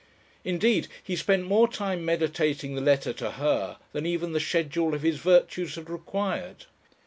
[0.43, 5.03] Indeed he spent more time meditating the letter to her than even the schedule of
[5.03, 6.65] his virtues had required.